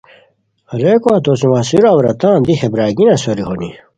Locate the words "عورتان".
1.93-2.37